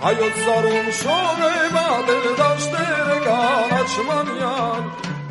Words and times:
Hayat 0.00 0.36
sarhoş 0.44 1.06
ole 1.06 1.74
badel 1.74 2.38
daştere 2.38 3.24
gan 3.24 3.70
açman 3.80 4.26
yar. 4.40 4.82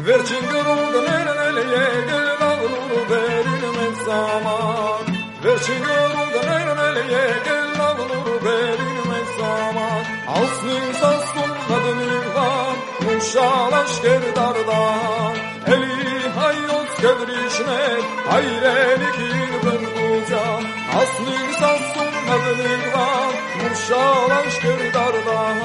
Verçin 0.07 0.41
görüldü 0.41 1.11
nereleye 1.11 2.05
gel 2.09 2.47
avlulu 2.47 2.99
verilme 3.09 4.05
zaman? 4.05 5.03
Verçin 5.43 5.83
görüldü 5.83 6.47
nereleye 6.47 7.33
gel 7.45 7.85
avlulu 7.85 8.45
verilme 8.45 9.19
zaman? 9.39 10.03
Aslın 10.27 10.91
sastun 11.01 11.51
adını 11.75 12.35
var 12.35 12.75
Muşalaş 13.05 14.01
gerdardan 14.01 15.35
Eli 15.67 16.29
hayot 16.29 16.95
kedrişmet 17.01 18.03
Hayrelik 18.29 19.19
ben 19.65 19.81
bulacağım 19.95 20.63
Aslın 20.95 21.51
sastun 21.59 22.08
var 22.29 23.33
Muşalaş 23.61 24.61
gerdardan 24.61 25.57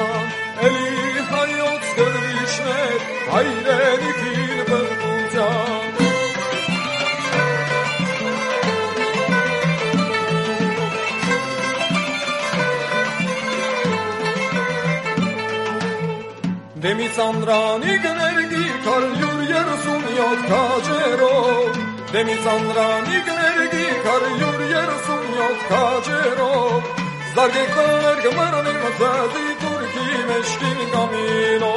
Eli 0.63 1.21
hayot 1.21 1.83
kedrişmet 1.97 3.01
Hayrelik 3.31 4.21
ben 4.69 4.87
bulacağım 5.01 5.95
Demi 16.83 17.09
sandrani 17.09 17.97
gnergi 18.05 18.65
kar 18.85 19.03
yur 19.21 19.39
yersun 19.53 20.03
yot 20.19 20.41
kajero 20.51 21.35
Demi 22.13 22.35
sandrani 22.45 23.17
gnergi 23.27 23.87
kar 24.05 24.23
yur 24.41 24.54
yersun 25.55 25.69
yot 25.69 25.69
kajero 25.69 26.83
Zargekler 27.35 28.17
gmarni 28.23 28.75
masazi 28.83 29.47
turki 29.61 30.09
meşkin 30.29 30.79
gamino 30.93 31.75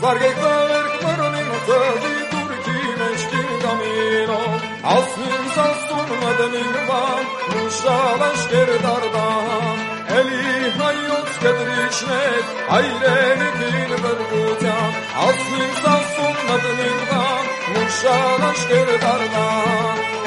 Zargekler 0.00 0.84
gmarni 1.00 1.42
masazi 1.50 2.14
turki 2.30 2.78
meşkin 3.00 3.48
gamino 3.62 4.40
Asmin 4.84 5.44
sastun 5.54 6.08
madenin 6.22 6.74
van 6.88 7.24
Muşalaş 7.52 8.50
gerdardan 8.50 9.78
Eli 10.18 10.70
hayot 10.78 11.30
kedrişmet 11.40 12.44
Ayrenik 12.70 13.60
vergucan 14.04 14.92
Asmin 15.26 15.72
sastun 15.84 16.36
madenin 16.48 17.00
van 17.10 17.46
Muşalaş 17.74 18.68
gerdardan 18.68 19.98
Eli 19.98 20.17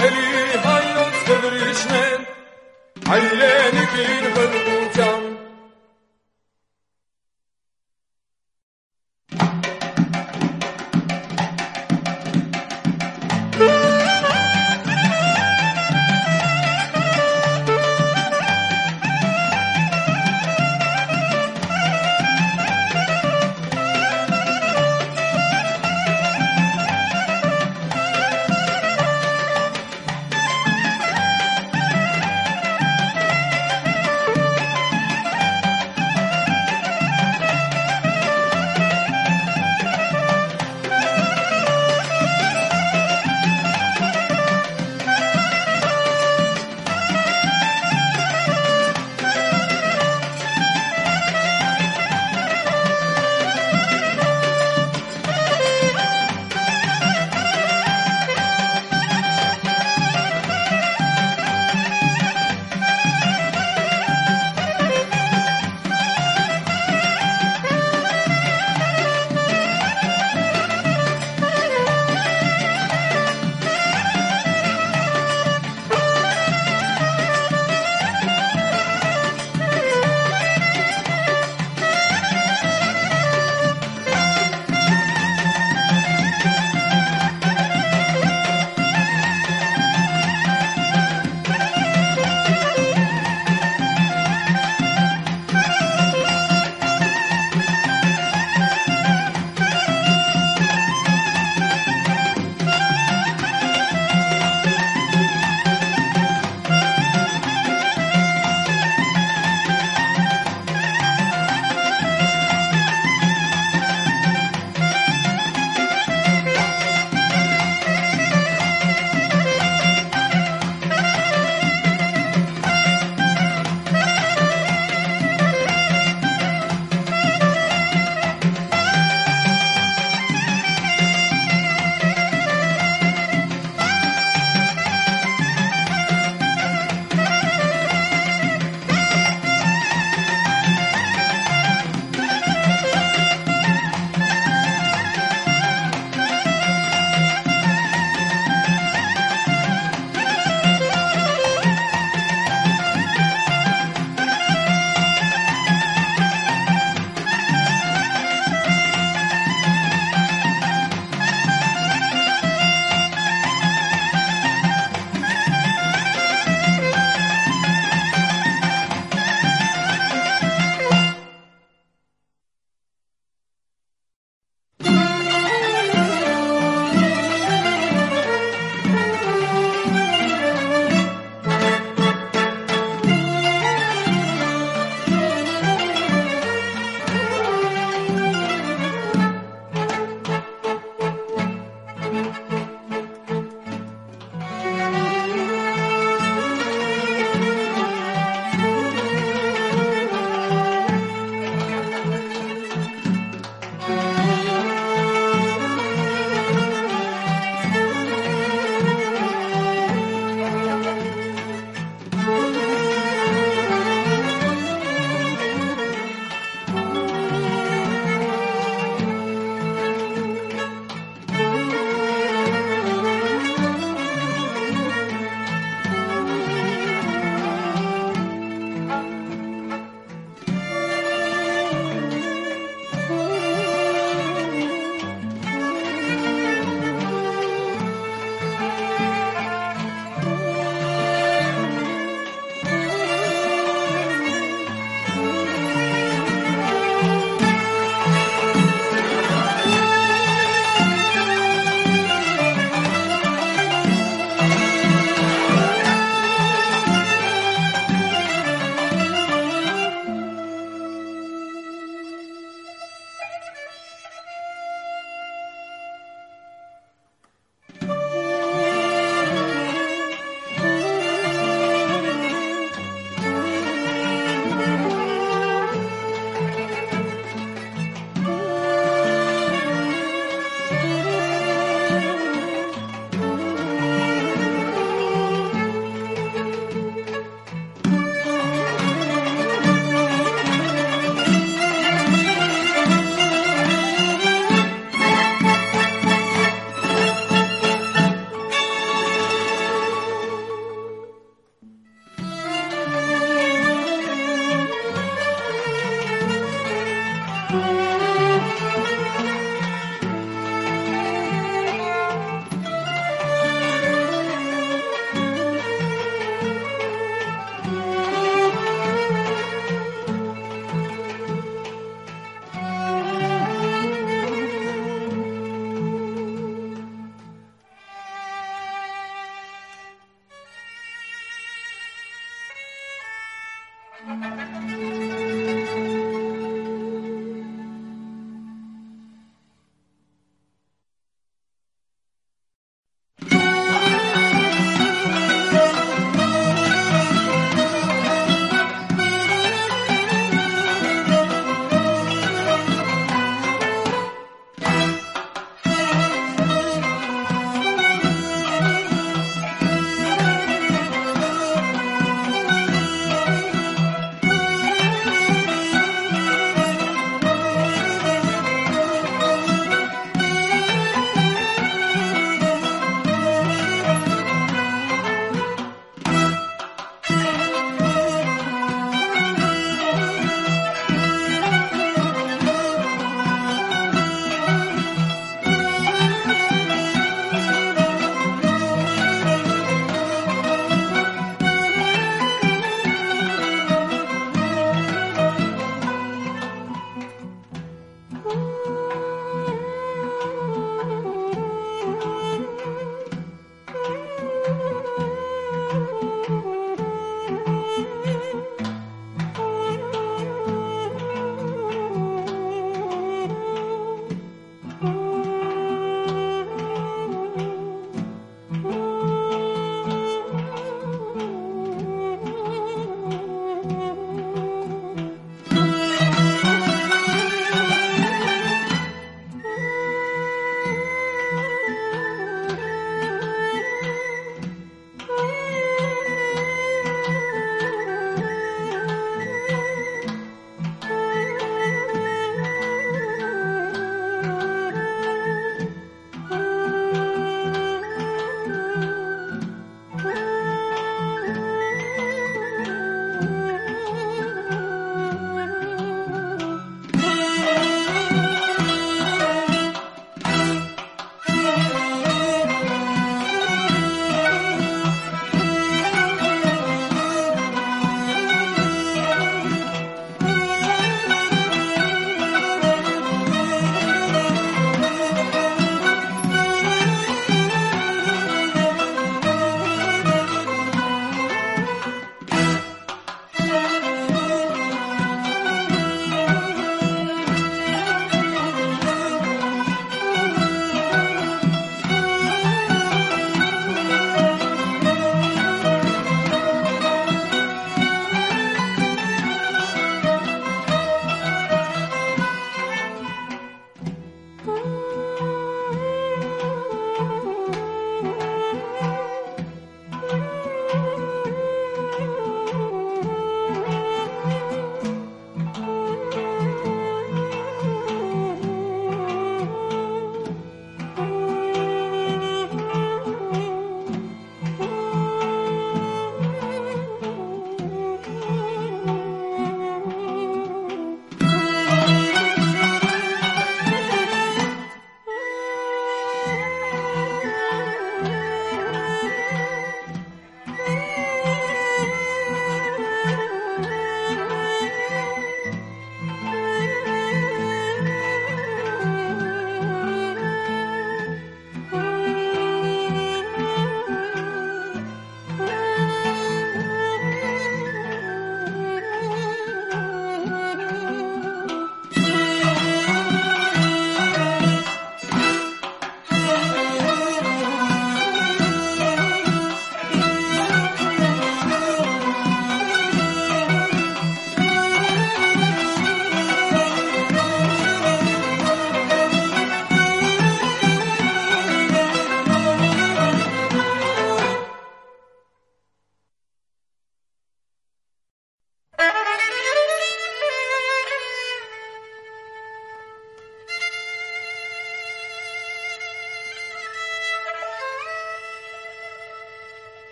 Ayrenik 3.12 3.94
vergucan 4.36 4.91